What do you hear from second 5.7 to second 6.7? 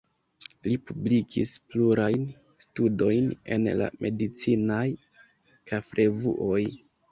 fakrevuoj.